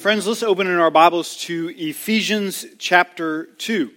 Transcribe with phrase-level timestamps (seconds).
[0.00, 3.90] Friends, let's open in our Bibles to Ephesians chapter 2.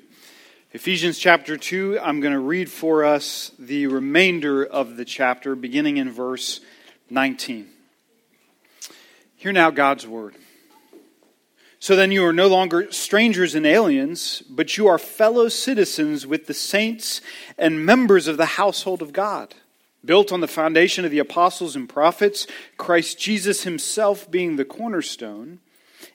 [0.73, 5.95] Ephesians chapter 2, I'm going to read for us the remainder of the chapter, beginning
[5.95, 6.59] in verse
[7.09, 7.69] 19.
[9.37, 10.35] Hear now God's word.
[11.79, 16.47] So then you are no longer strangers and aliens, but you are fellow citizens with
[16.47, 17.21] the saints
[17.57, 19.55] and members of the household of God,
[20.03, 22.45] built on the foundation of the apostles and prophets,
[22.75, 25.61] Christ Jesus himself being the cornerstone,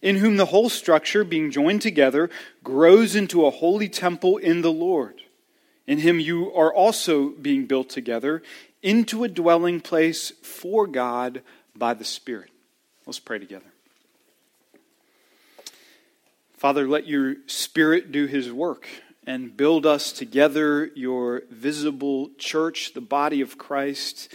[0.02, 2.30] in whom the whole structure, being joined together,
[2.62, 5.22] grows into a holy temple in the Lord.
[5.86, 8.42] In him you are also being built together
[8.82, 11.42] into a dwelling place for God
[11.74, 12.50] by the Spirit.
[13.06, 13.64] Let's pray together.
[16.56, 18.86] Father, let your Spirit do his work
[19.26, 24.34] and build us together, your visible church, the body of Christ,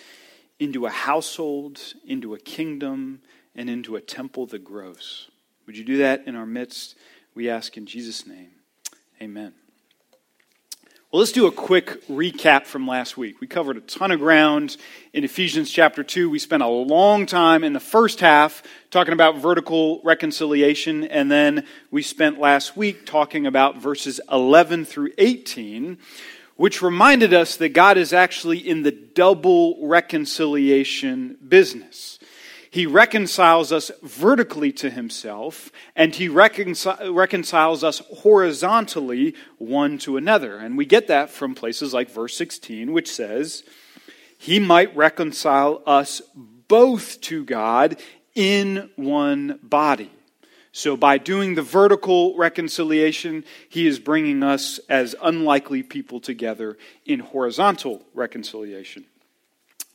[0.59, 3.21] into a household, into a kingdom,
[3.55, 5.29] and into a temple that grows.
[5.65, 6.95] Would you do that in our midst?
[7.35, 8.51] We ask in Jesus' name.
[9.21, 9.53] Amen.
[11.13, 13.39] Well, let's do a quick recap from last week.
[13.39, 14.77] We covered a ton of ground
[15.13, 16.27] in Ephesians chapter 2.
[16.27, 21.65] We spent a long time in the first half talking about vertical reconciliation, and then
[21.91, 25.99] we spent last week talking about verses 11 through 18,
[26.55, 32.17] which reminded us that God is actually in the double reconciliation business.
[32.73, 40.57] He reconciles us vertically to himself, and he reconcil- reconciles us horizontally one to another.
[40.57, 43.63] And we get that from places like verse 16, which says,
[44.39, 48.01] He might reconcile us both to God
[48.33, 50.11] in one body.
[50.71, 57.19] So, by doing the vertical reconciliation, he is bringing us as unlikely people together in
[57.19, 59.05] horizontal reconciliation.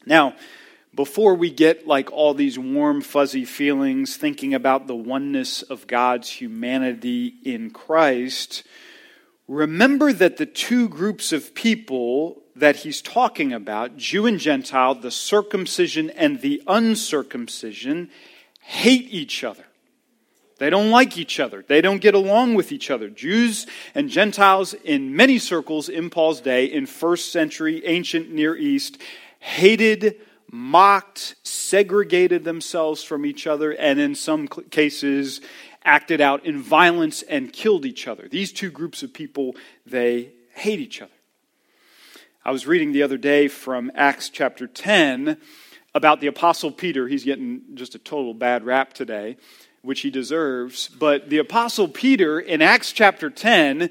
[0.06, 0.36] Now,
[0.98, 6.28] before we get like all these warm, fuzzy feelings thinking about the oneness of God's
[6.28, 8.64] humanity in Christ,
[9.46, 15.12] remember that the two groups of people that he's talking about, Jew and Gentile, the
[15.12, 18.10] circumcision and the uncircumcision,
[18.60, 19.66] hate each other.
[20.58, 21.64] They don't like each other.
[21.64, 23.08] They don't get along with each other.
[23.08, 28.98] Jews and Gentiles in many circles in Paul's day, in first century ancient Near East,
[29.38, 30.16] hated
[30.50, 35.40] mocked, segregated themselves from each other, and in some cases
[35.84, 38.28] acted out in violence and killed each other.
[38.28, 39.54] These two groups of people,
[39.86, 41.12] they hate each other.
[42.44, 45.36] I was reading the other day from Acts chapter 10
[45.94, 47.08] about the Apostle Peter.
[47.08, 49.36] He's getting just a total bad rap today,
[49.82, 50.88] which he deserves.
[50.88, 53.90] But the Apostle Peter in Acts chapter 10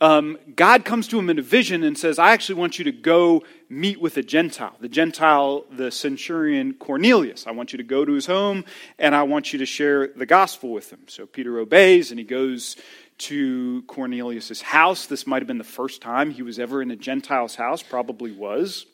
[0.00, 2.92] um, God comes to him in a vision and says, I actually want you to
[2.92, 4.76] go meet with a Gentile.
[4.80, 7.46] The Gentile, the centurion Cornelius.
[7.46, 8.64] I want you to go to his home
[8.98, 11.00] and I want you to share the gospel with him.
[11.08, 12.76] So Peter obeys and he goes
[13.18, 15.06] to Cornelius' house.
[15.06, 18.32] This might have been the first time he was ever in a Gentile's house, probably
[18.32, 18.84] was.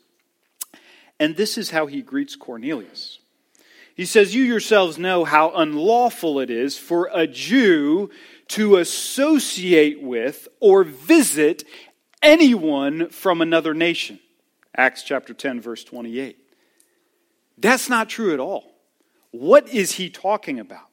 [1.19, 3.19] And this is how he greets Cornelius.
[3.95, 8.11] He says, You yourselves know how unlawful it is for a Jew
[8.49, 11.65] to associate with or visit
[12.23, 14.19] anyone from another nation.
[14.77, 16.39] Acts chapter 10, verse 28.
[17.59, 18.73] That's not true at all.
[19.31, 20.89] What is he talking about?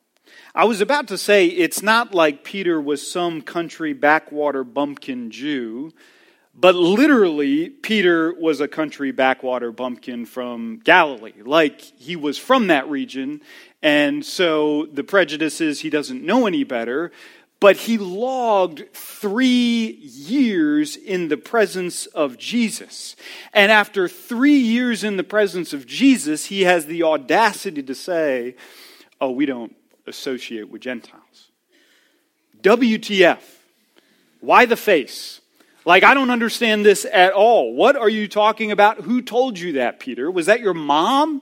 [0.54, 5.94] I was about to say it's not like Peter was some country backwater bumpkin Jew,
[6.59, 11.34] but literally, Peter was a country backwater bumpkin from Galilee.
[11.44, 13.42] Like he was from that region,
[13.81, 17.12] and so the prejudice is he doesn't know any better
[17.59, 23.16] but he logged three years in the presence of Jesus.
[23.53, 28.56] And after three years in the presence of Jesus, he has the audacity to say,
[29.19, 29.75] Oh, we don't
[30.08, 31.50] associate with Gentiles.
[32.62, 33.42] WTF?
[34.40, 35.39] Why the face?
[35.90, 37.74] Like, I don't understand this at all.
[37.74, 39.02] What are you talking about?
[39.02, 40.30] Who told you that, Peter?
[40.30, 41.42] Was that your mom?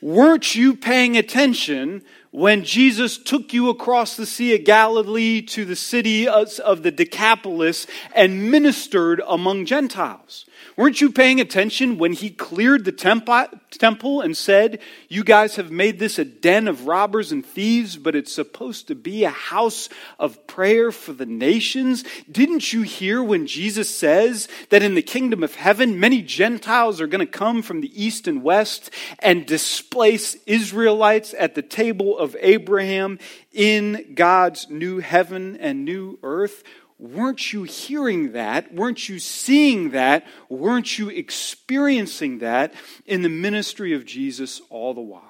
[0.00, 5.74] Weren't you paying attention when Jesus took you across the Sea of Galilee to the
[5.74, 10.46] city of the Decapolis and ministered among Gentiles?
[10.76, 15.98] Weren't you paying attention when he cleared the temple and said, You guys have made
[15.98, 19.88] this a den of robbers and thieves, but it's supposed to be a house
[20.18, 22.04] of prayer for the nations?
[22.30, 27.06] Didn't you hear when Jesus says that in the kingdom of heaven, many Gentiles are
[27.06, 32.36] going to come from the east and west and displace Israelites at the table of
[32.40, 33.18] Abraham
[33.52, 36.64] in God's new heaven and new earth?
[37.02, 38.72] Weren't you hearing that?
[38.72, 40.24] Weren't you seeing that?
[40.48, 42.72] Weren't you experiencing that
[43.04, 45.24] in the ministry of Jesus all the while?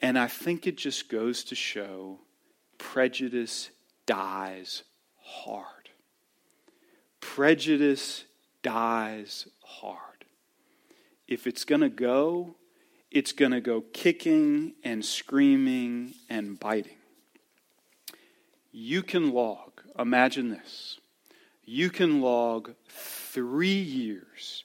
[0.00, 2.20] And I think it just goes to show
[2.78, 3.68] prejudice
[4.06, 4.82] dies
[5.20, 5.90] hard.
[7.20, 8.24] Prejudice
[8.62, 10.24] dies hard.
[11.26, 12.54] If it's going to go,
[13.10, 16.96] it's going to go kicking and screaming and biting.
[18.72, 19.67] You can log,
[19.98, 20.98] imagine this,
[21.64, 24.64] you can log three years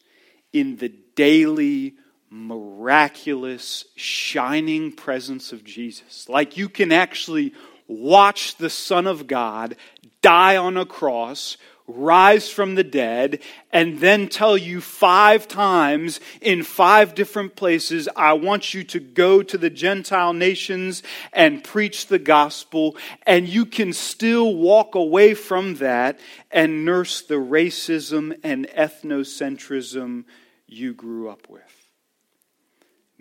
[0.51, 1.95] in the daily,
[2.30, 6.30] miraculous, shining presence of Jesus.
[6.30, 7.53] Like you can actually
[7.88, 9.75] watch the Son of God
[10.21, 11.57] die on a cross,
[11.88, 13.39] rise from the dead,
[13.71, 19.44] and then tell you five times in five different places, I want you to go
[19.44, 21.03] to the Gentile nations
[21.33, 22.95] and preach the gospel,
[23.25, 26.19] and you can still walk away from that
[26.51, 30.25] and nurse the racism and ethnocentrism
[30.68, 31.62] you grew up with.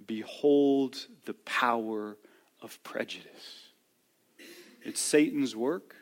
[0.07, 2.17] Behold the power
[2.61, 3.71] of prejudice.
[4.83, 5.97] It's Satan's work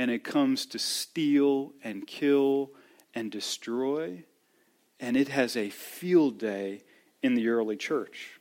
[0.00, 2.70] and it comes to steal and kill
[3.14, 4.24] and destroy.
[4.98, 6.84] And it has a field day
[7.22, 8.39] in the early church.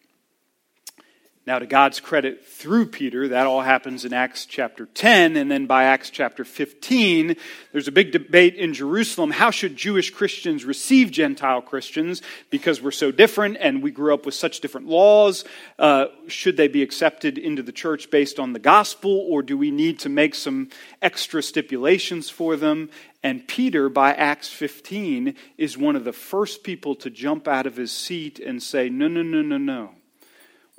[1.50, 5.66] Now, to God's credit, through Peter, that all happens in Acts chapter 10, and then
[5.66, 7.36] by Acts chapter 15,
[7.72, 9.32] there's a big debate in Jerusalem.
[9.32, 12.22] How should Jewish Christians receive Gentile Christians?
[12.52, 15.44] Because we're so different and we grew up with such different laws.
[15.80, 19.72] Uh, should they be accepted into the church based on the gospel, or do we
[19.72, 20.70] need to make some
[21.02, 22.92] extra stipulations for them?
[23.24, 27.76] And Peter, by Acts 15, is one of the first people to jump out of
[27.76, 29.96] his seat and say, No, no, no, no, no.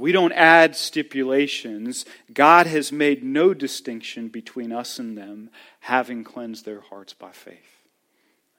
[0.00, 2.06] We don't add stipulations.
[2.32, 5.50] God has made no distinction between us and them,
[5.80, 7.82] having cleansed their hearts by faith.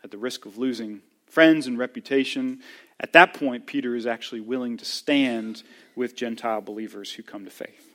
[0.04, 2.60] At the risk of losing friends and reputation,
[3.00, 5.64] at that point, Peter is actually willing to stand
[5.96, 7.92] with Gentile believers who come to faith.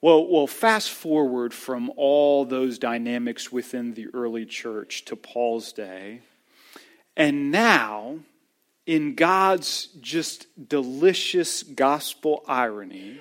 [0.00, 6.22] Well, well, fast forward from all those dynamics within the early church to Paul's day,
[7.16, 8.18] and now
[8.86, 13.20] in God's just delicious gospel irony,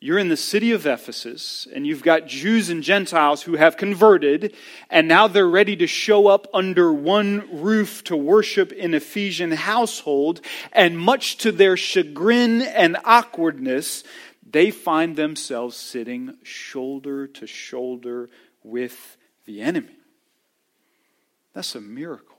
[0.00, 4.54] you're in the city of Ephesus, and you've got Jews and Gentiles who have converted,
[4.90, 10.40] and now they're ready to show up under one roof to worship in Ephesian household,
[10.72, 14.04] and much to their chagrin and awkwardness,
[14.48, 18.30] they find themselves sitting shoulder to shoulder
[18.62, 19.16] with
[19.46, 19.96] the enemy.
[21.54, 22.37] That's a miracle.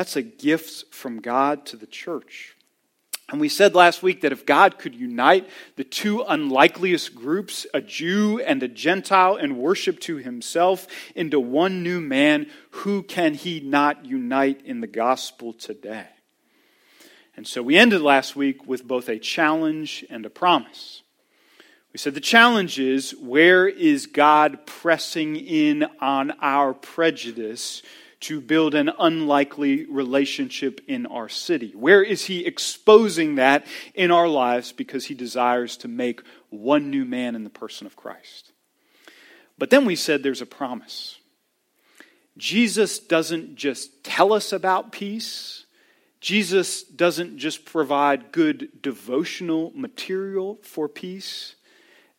[0.00, 2.56] That's a gift from God to the church.
[3.28, 7.82] And we said last week that if God could unite the two unlikeliest groups, a
[7.82, 13.60] Jew and a Gentile, and worship to himself into one new man, who can he
[13.60, 16.06] not unite in the gospel today?
[17.36, 21.02] And so we ended last week with both a challenge and a promise.
[21.92, 27.82] We said the challenge is where is God pressing in on our prejudice
[28.20, 31.72] to build an unlikely relationship in our city?
[31.74, 37.04] Where is he exposing that in our lives because he desires to make one new
[37.04, 38.52] man in the person of Christ?
[39.58, 41.18] But then we said there's a promise.
[42.36, 45.64] Jesus doesn't just tell us about peace.
[46.20, 51.54] Jesus doesn't just provide good devotional material for peace.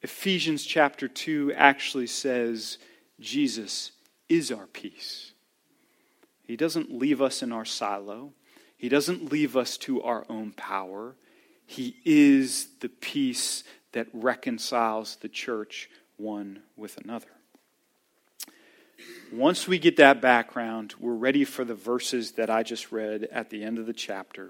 [0.01, 2.79] Ephesians chapter 2 actually says
[3.19, 3.91] Jesus
[4.29, 5.33] is our peace.
[6.51, 8.33] He doesn't leave us in our silo,
[8.75, 11.15] He doesn't leave us to our own power.
[11.65, 17.31] He is the peace that reconciles the church one with another.
[19.31, 23.49] Once we get that background, we're ready for the verses that I just read at
[23.49, 24.49] the end of the chapter.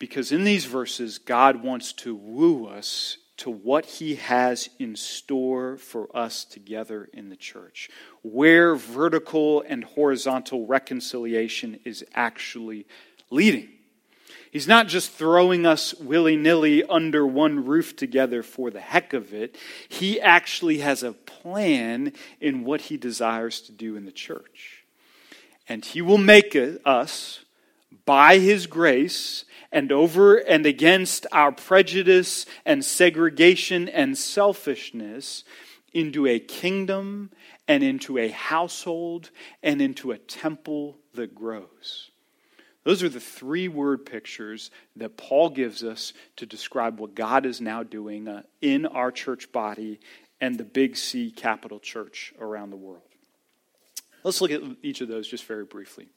[0.00, 5.76] Because in these verses, God wants to woo us to what he has in store
[5.76, 7.88] for us together in the church,
[8.22, 12.86] where vertical and horizontal reconciliation is actually
[13.30, 13.68] leading.
[14.50, 19.34] He's not just throwing us willy nilly under one roof together for the heck of
[19.34, 19.56] it.
[19.88, 24.84] He actually has a plan in what he desires to do in the church.
[25.68, 27.40] And he will make us,
[28.04, 35.44] by his grace, and over and against our prejudice and segregation and selfishness
[35.92, 37.30] into a kingdom
[37.66, 39.30] and into a household
[39.62, 42.10] and into a temple that grows.
[42.84, 47.60] Those are the three word pictures that Paul gives us to describe what God is
[47.60, 50.00] now doing uh, in our church body
[50.40, 53.02] and the big C capital church around the world.
[54.24, 56.08] Let's look at each of those just very briefly.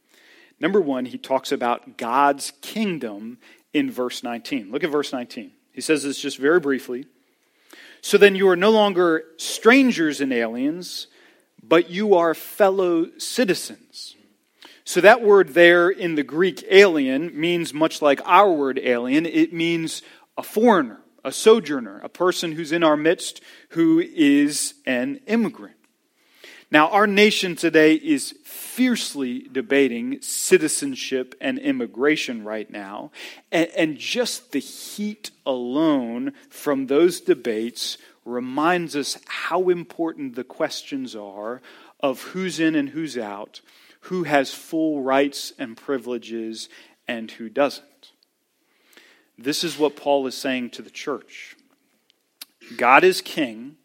[0.61, 3.39] Number one, he talks about God's kingdom
[3.73, 4.71] in verse 19.
[4.71, 5.51] Look at verse 19.
[5.73, 7.07] He says this just very briefly.
[8.01, 11.07] So then you are no longer strangers and aliens,
[11.63, 14.15] but you are fellow citizens.
[14.83, 19.51] So that word there in the Greek alien means much like our word alien, it
[19.51, 20.03] means
[20.37, 25.75] a foreigner, a sojourner, a person who's in our midst who is an immigrant.
[26.71, 33.11] Now, our nation today is fiercely debating citizenship and immigration right now.
[33.51, 41.13] And, and, just the heat alone from those debates reminds us how important the questions
[41.13, 41.61] are
[41.99, 43.59] of who's in and who's out,
[44.01, 46.69] who has full rights and privileges,
[47.05, 48.11] and who doesn't.
[49.37, 51.57] This is what Paul is saying to the church
[52.77, 53.75] God is king.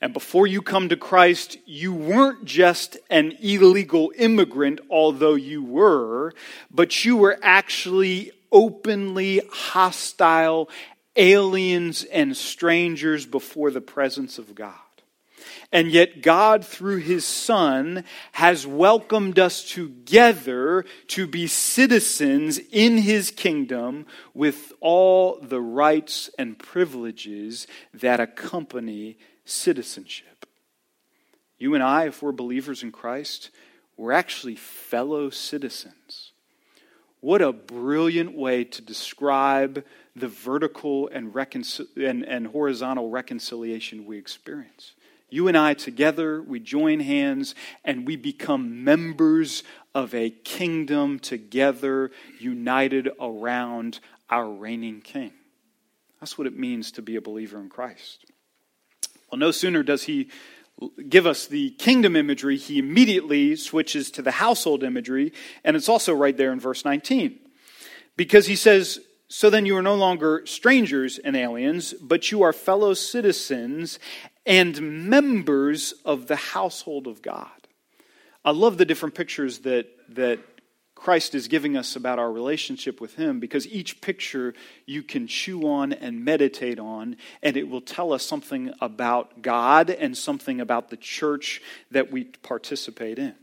[0.00, 6.34] And before you come to Christ, you weren't just an illegal immigrant, although you were,
[6.70, 10.68] but you were actually openly hostile
[11.16, 14.74] aliens and strangers before the presence of God.
[15.72, 23.30] And yet, God, through His Son, has welcomed us together to be citizens in His
[23.30, 30.46] kingdom with all the rights and privileges that accompany citizenship.
[31.58, 33.50] You and I, if we're believers in Christ,
[33.96, 36.32] we're actually fellow citizens.
[37.20, 39.84] What a brilliant way to describe
[40.14, 44.92] the vertical and, reconcil- and, and horizontal reconciliation we experience.
[45.28, 52.10] You and I together, we join hands and we become members of a kingdom together,
[52.38, 53.98] united around
[54.30, 55.32] our reigning king.
[56.20, 58.24] That's what it means to be a believer in Christ.
[59.30, 60.28] Well, no sooner does he
[61.08, 65.32] give us the kingdom imagery, he immediately switches to the household imagery,
[65.64, 67.38] and it's also right there in verse 19.
[68.16, 72.52] Because he says, So then you are no longer strangers and aliens, but you are
[72.52, 73.98] fellow citizens
[74.44, 77.48] and members of the household of God.
[78.44, 80.38] I love the different pictures that, that
[80.96, 84.54] Christ is giving us about our relationship with Him because each picture
[84.86, 89.90] you can chew on and meditate on, and it will tell us something about God
[89.90, 91.62] and something about the church
[91.92, 93.34] that we participate in.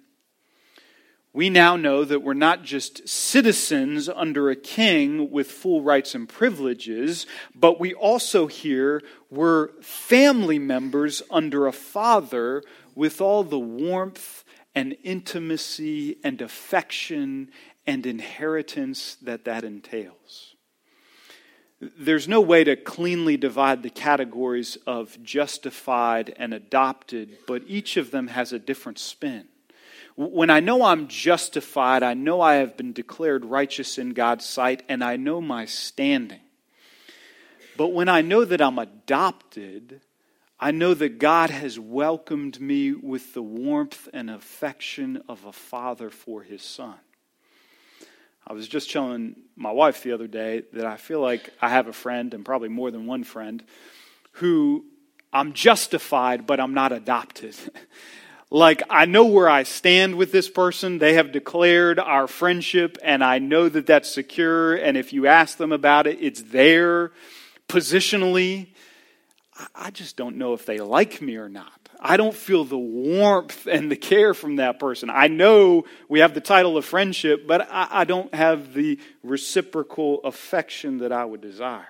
[1.32, 6.28] We now know that we're not just citizens under a king with full rights and
[6.28, 14.43] privileges, but we also here we're family members under a father with all the warmth
[14.76, 17.52] and intimacy and affection
[17.86, 20.56] and inheritance that that entails.
[21.98, 28.12] There's no way to cleanly divide the categories of justified and adopted, but each of
[28.12, 29.48] them has a different spin.
[30.16, 34.84] When I know I'm justified, I know I have been declared righteous in God's sight,
[34.88, 36.40] and I know my standing.
[37.76, 40.02] But when I know that I'm adopted,
[40.60, 46.10] I know that God has welcomed me with the warmth and affection of a father
[46.10, 46.96] for his son.
[48.46, 51.88] I was just telling my wife the other day that I feel like I have
[51.88, 53.64] a friend, and probably more than one friend,
[54.34, 54.86] who
[55.32, 57.56] I'm justified, but I'm not adopted.
[58.50, 61.00] like I know where I stand with this person.
[61.00, 64.76] They have declared our friendship, and I know that that's secure.
[64.76, 67.14] And if you ask them about it, it's there
[67.70, 68.73] positionally.
[69.76, 71.90] I just don't know if they like me or not.
[72.00, 75.10] I don't feel the warmth and the care from that person.
[75.10, 80.98] I know we have the title of friendship, but I, don't have the reciprocal affection
[81.00, 81.88] that I would desire.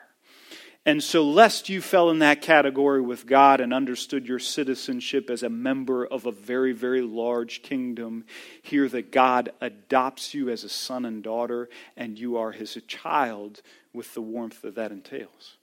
[0.86, 5.42] And so, lest you fell in that category with God and understood your citizenship as
[5.42, 8.26] a member of a very, very large kingdom,
[8.62, 13.62] hear that God adopts you as a son and daughter, and you are his child
[13.94, 15.56] with the warmth that that entails.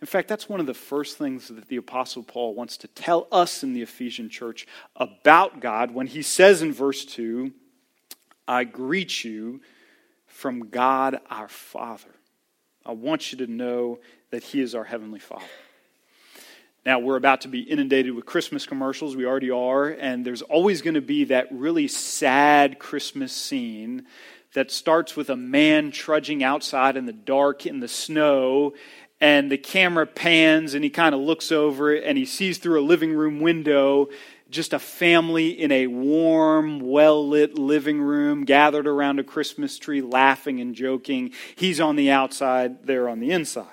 [0.00, 3.26] In fact, that's one of the first things that the Apostle Paul wants to tell
[3.32, 7.52] us in the Ephesian church about God when he says in verse 2,
[8.46, 9.60] I greet you
[10.26, 12.10] from God our Father.
[12.84, 14.00] I want you to know
[14.30, 15.44] that He is our Heavenly Father.
[16.84, 19.16] Now, we're about to be inundated with Christmas commercials.
[19.16, 19.88] We already are.
[19.88, 24.04] And there's always going to be that really sad Christmas scene
[24.52, 28.74] that starts with a man trudging outside in the dark in the snow.
[29.24, 32.78] And the camera pans and he kind of looks over it and he sees through
[32.78, 34.10] a living room window
[34.50, 40.02] just a family in a warm, well lit living room gathered around a Christmas tree,
[40.02, 41.32] laughing and joking.
[41.56, 43.64] He's on the outside, they're on the inside.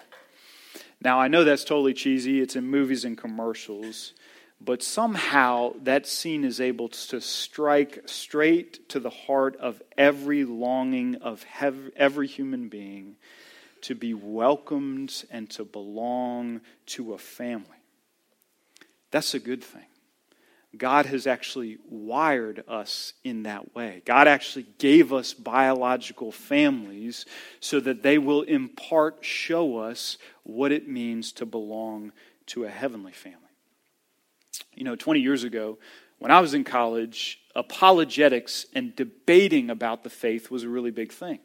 [1.02, 4.14] Now, I know that's totally cheesy, it's in movies and commercials,
[4.62, 11.16] but somehow that scene is able to strike straight to the heart of every longing
[11.16, 11.46] of
[11.98, 13.18] every human being
[13.82, 17.66] to be welcomed and to belong to a family.
[19.12, 19.86] That's a good thing.
[20.78, 24.02] God has actually wired us in that way.
[24.06, 27.26] God actually gave us biological families
[27.60, 32.14] so that they will in part show us what it means to belong
[32.48, 33.38] to a heavenly family.
[34.74, 35.78] You know, 20 years ago,
[36.20, 41.12] when I was in college, apologetics and debating about the faith was a really big
[41.12, 41.40] thing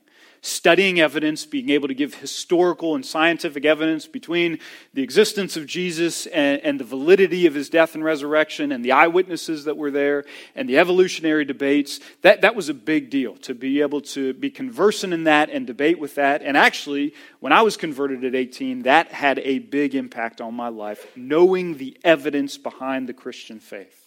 [0.46, 4.58] studying evidence, being able to give historical and scientific evidence between
[4.94, 8.92] the existence of Jesus and, and, the validity of his death and resurrection and the
[8.92, 10.24] eyewitnesses that were there
[10.54, 14.50] and the evolutionary debates, that, that was a big deal to be able to be
[14.50, 16.42] conversant in that and debate with that.
[16.42, 20.68] And actually, when I was converted at 18, that had a big impact on my
[20.68, 24.05] life, knowing the evidence behind the Christian faith.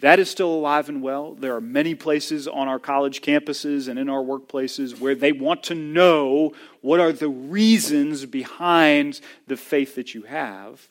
[0.00, 1.34] That is still alive and well.
[1.34, 5.62] There are many places on our college campuses and in our workplaces where they want
[5.64, 10.88] to know what are the reasons behind the faith that you have.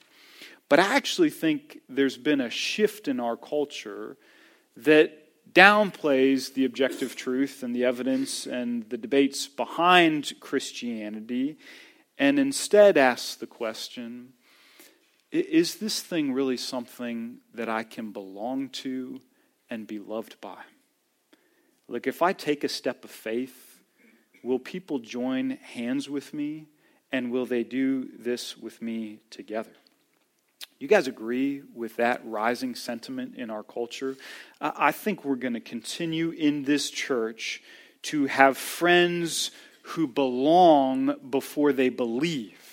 [0.70, 4.18] But I actually think there's been a shift in our culture
[4.76, 5.22] that
[5.54, 11.58] downplays the objective truth and the evidence and the debates behind Christianity
[12.18, 14.34] and instead asks the question
[15.36, 19.20] is this thing really something that I can belong to
[19.70, 20.62] and be loved by?
[21.88, 23.82] Like, if I take a step of faith,
[24.44, 26.68] will people join hands with me
[27.12, 29.72] and will they do this with me together?
[30.80, 34.18] You guys agree with that rising sentiment in our culture?
[34.60, 37.62] I think we're going to continue in this church
[38.04, 39.52] to have friends
[39.84, 42.65] who belong before they believe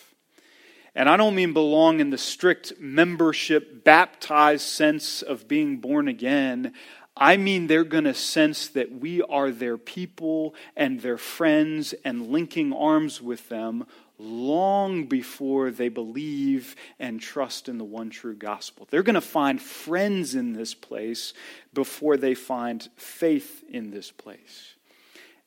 [0.94, 6.72] and I don't mean belong in the strict membership, baptized sense of being born again.
[7.16, 12.28] I mean they're going to sense that we are their people and their friends and
[12.28, 13.86] linking arms with them
[14.18, 18.86] long before they believe and trust in the one true gospel.
[18.90, 21.32] They're going to find friends in this place
[21.74, 24.74] before they find faith in this place.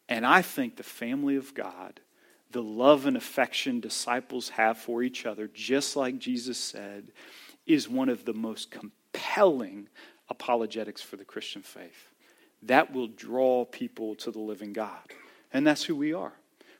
[0.09, 1.99] And I think the family of God
[2.55, 7.11] the love and affection disciples have for each other, just like Jesus said,
[7.67, 9.89] is one of the most compelling
[10.29, 12.13] apologetics for the Christian faith.
[12.63, 15.01] That will draw people to the living God.
[15.51, 16.31] And that's who we are.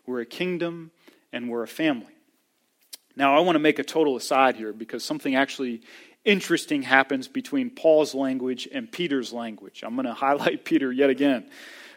[0.05, 0.91] We're a kingdom
[1.33, 2.13] and we're a family.
[3.17, 5.81] Now, I want to make a total aside here because something actually
[6.23, 9.83] interesting happens between Paul's language and Peter's language.
[9.85, 11.49] I'm going to highlight Peter yet again.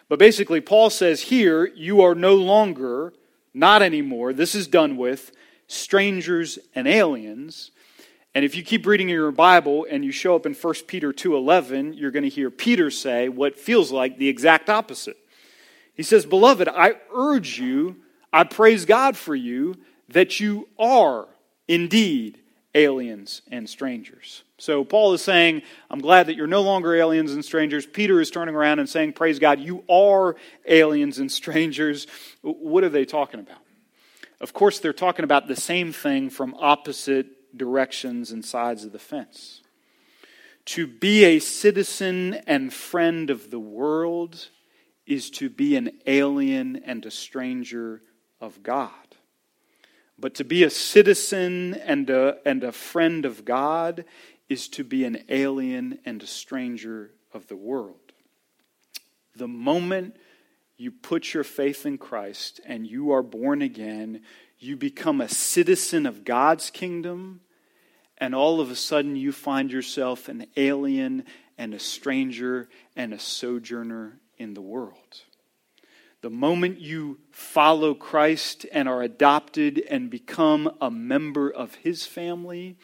[0.08, 3.12] But basically, Paul says here, you are no longer
[3.54, 4.32] not anymore.
[4.32, 5.32] This is done with
[5.66, 7.70] strangers and aliens.
[8.34, 11.94] And if you keep reading your Bible and you show up in 1 Peter 2:11,
[11.94, 15.16] you're going to hear Peter say what feels like the exact opposite.
[15.94, 17.96] He says, "Beloved, I urge you,
[18.32, 19.74] I praise God for you
[20.08, 21.28] that you are
[21.66, 22.38] indeed
[22.74, 27.44] aliens and strangers." So Paul is saying, I'm glad that you're no longer aliens and
[27.44, 27.86] strangers.
[27.86, 32.08] Peter is turning around and saying, Praise God, you are aliens and strangers.
[32.42, 33.62] What are they talking about?
[34.40, 38.98] Of course, they're talking about the same thing from opposite directions and sides of the
[38.98, 39.62] fence.
[40.66, 44.48] To be a citizen and friend of the world
[45.06, 48.02] is to be an alien and a stranger
[48.40, 49.07] of God.
[50.18, 54.04] But to be a citizen and a, and a friend of God
[54.48, 58.12] is to be an alien and a stranger of the world.
[59.36, 60.16] The moment
[60.76, 64.22] you put your faith in Christ and you are born again,
[64.58, 67.40] you become a citizen of God's kingdom,
[68.16, 71.24] and all of a sudden you find yourself an alien
[71.56, 75.22] and a stranger and a sojourner in the world.
[76.20, 82.76] The moment you follow Christ and are adopted and become a member of his family,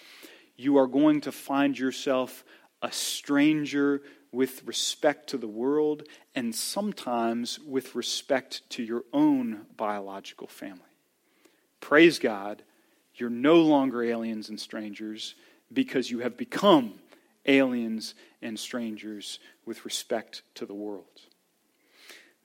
[0.57, 2.44] you are going to find yourself
[2.81, 10.47] a stranger with respect to the world and sometimes with respect to your own biological
[10.47, 10.81] family.
[11.81, 12.62] Praise God,
[13.14, 15.35] you're no longer aliens and strangers
[15.73, 16.94] because you have become
[17.47, 21.20] aliens and strangers with respect to the world.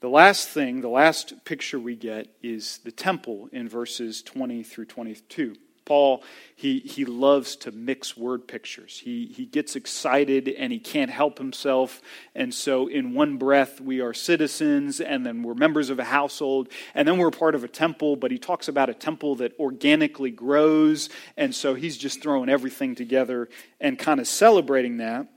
[0.02, 4.86] The last thing, the last picture we get is the temple in verses 20 through
[4.86, 5.56] 22.
[5.84, 6.24] Paul,
[6.56, 9.02] he, he loves to mix word pictures.
[9.04, 12.00] He, he gets excited and he can't help himself.
[12.36, 16.70] And so, in one breath, we are citizens, and then we're members of a household,
[16.94, 18.16] and then we're part of a temple.
[18.16, 21.10] But he talks about a temple that organically grows.
[21.36, 23.50] And so, he's just throwing everything together
[23.82, 25.28] and kind of celebrating that.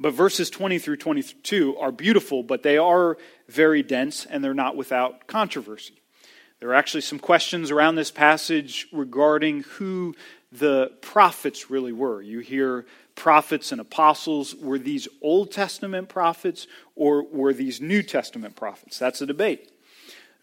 [0.00, 3.16] But verses 20 through 22 are beautiful, but they are
[3.48, 6.02] very dense and they're not without controversy.
[6.60, 10.14] There are actually some questions around this passage regarding who
[10.50, 12.22] the prophets really were.
[12.22, 14.54] You hear prophets and apostles.
[14.54, 18.98] Were these Old Testament prophets or were these New Testament prophets?
[18.98, 19.73] That's a debate.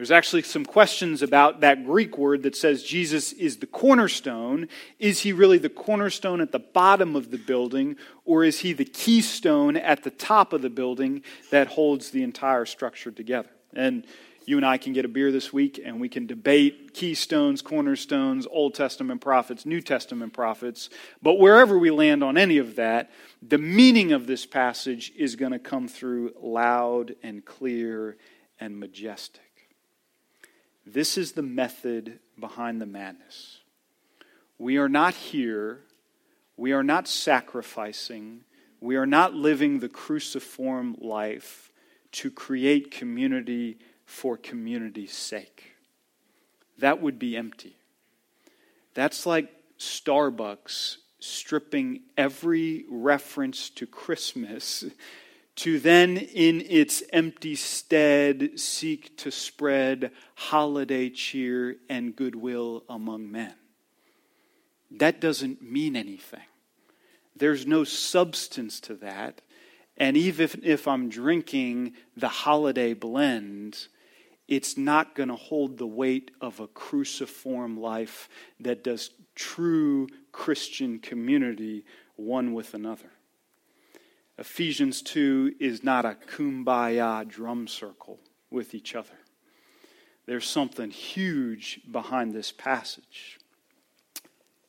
[0.01, 4.67] There's actually some questions about that Greek word that says Jesus is the cornerstone.
[4.97, 8.83] Is he really the cornerstone at the bottom of the building, or is he the
[8.83, 13.51] keystone at the top of the building that holds the entire structure together?
[13.75, 14.07] And
[14.47, 18.47] you and I can get a beer this week and we can debate keystones, cornerstones,
[18.49, 20.89] Old Testament prophets, New Testament prophets.
[21.21, 23.11] But wherever we land on any of that,
[23.47, 28.17] the meaning of this passage is going to come through loud and clear
[28.59, 29.50] and majestic.
[30.85, 33.59] This is the method behind the madness.
[34.57, 35.81] We are not here,
[36.57, 38.41] we are not sacrificing,
[38.79, 41.71] we are not living the cruciform life
[42.13, 45.75] to create community for community's sake.
[46.79, 47.77] That would be empty.
[48.93, 54.83] That's like Starbucks stripping every reference to Christmas
[55.57, 63.53] to then, in its empty stead, seek to spread holiday cheer and goodwill among men.
[64.91, 66.43] That doesn't mean anything.
[67.35, 69.41] There's no substance to that.
[69.97, 73.87] And even if, I'm drinking the holiday blend,
[74.47, 80.99] it's not going to hold the weight of a cruciform life that does true Christian
[80.99, 81.85] community
[82.15, 83.11] one with another.
[84.37, 89.19] Ephesians 2 is not a kumbaya drum circle with each other.
[90.25, 93.39] There's something huge behind this passage.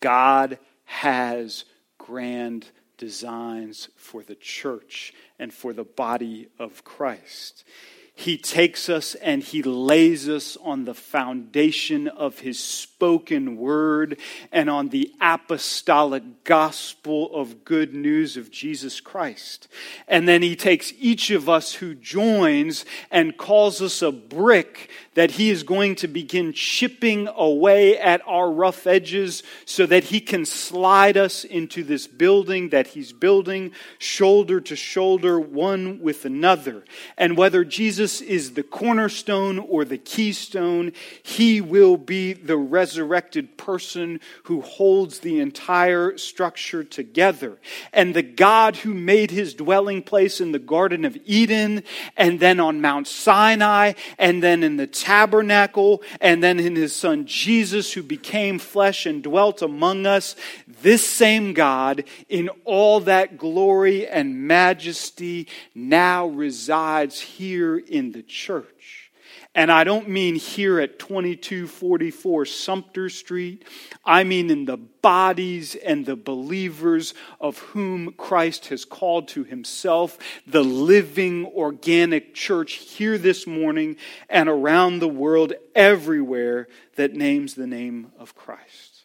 [0.00, 1.64] God has
[1.98, 7.64] grand designs for the church and for the body of Christ
[8.14, 14.18] he takes us and he lays us on the foundation of his spoken word
[14.52, 19.66] and on the apostolic gospel of good news of Jesus Christ.
[20.06, 25.32] And then he takes each of us who joins and calls us a brick that
[25.32, 30.44] he is going to begin chipping away at our rough edges so that he can
[30.44, 36.84] slide us into this building that he's building shoulder to shoulder, one with another.
[37.18, 44.20] And whether Jesus is the cornerstone or the keystone, he will be the resurrected person
[44.44, 47.58] who holds the entire structure together.
[47.92, 51.82] And the God who made his dwelling place in the Garden of Eden,
[52.16, 57.26] and then on Mount Sinai, and then in the tabernacle, and then in his son
[57.26, 60.36] Jesus, who became flesh and dwelt among us.
[60.82, 69.01] This same God, in all that glory and majesty, now resides here in the church.
[69.54, 73.66] And I don't mean here at 2244 Sumter Street.
[74.02, 80.16] I mean in the bodies and the believers of whom Christ has called to himself,
[80.46, 83.96] the living organic church here this morning
[84.30, 89.04] and around the world everywhere that names the name of Christ.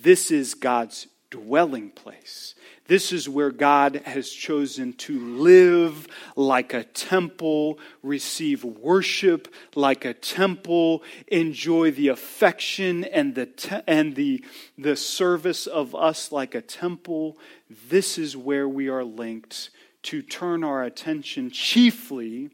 [0.00, 2.54] This is God's dwelling place.
[2.86, 10.12] This is where God has chosen to live like a temple, receive worship like a
[10.12, 14.44] temple, enjoy the affection and the, te- and the,
[14.76, 17.38] the service of us like a temple.
[17.88, 19.70] This is where we are linked
[20.02, 22.50] to turn our attention chiefly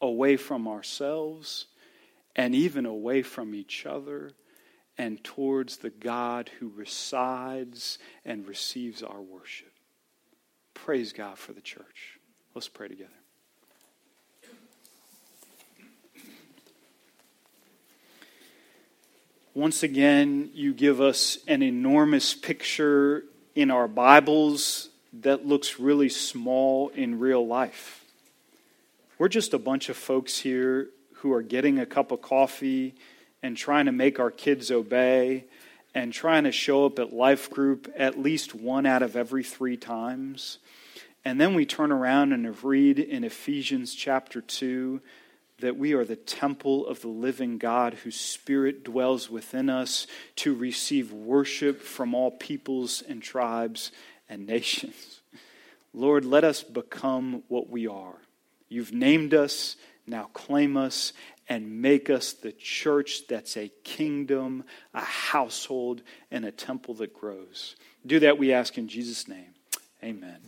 [0.00, 1.66] away from ourselves
[2.34, 4.32] and even away from each other
[4.98, 9.72] and towards the God who resides and receives our worship.
[10.74, 12.18] Praise God for the church.
[12.54, 13.10] Let's pray together.
[19.54, 24.90] Once again, you give us an enormous picture in our Bibles
[25.22, 28.04] that looks really small in real life.
[29.18, 32.94] We're just a bunch of folks here who are getting a cup of coffee
[33.46, 35.44] and trying to make our kids obey
[35.94, 39.76] and trying to show up at life group at least one out of every three
[39.76, 40.58] times.
[41.24, 45.00] And then we turn around and read in Ephesians chapter 2
[45.60, 50.52] that we are the temple of the living God whose spirit dwells within us to
[50.52, 53.92] receive worship from all peoples and tribes
[54.28, 55.20] and nations.
[55.94, 58.16] Lord, let us become what we are.
[58.68, 61.12] You've named us, now claim us
[61.48, 67.76] and make us the church that's a kingdom, a household, and a temple that grows.
[68.04, 69.54] Do that, we ask in Jesus' name.
[70.02, 70.46] Amen.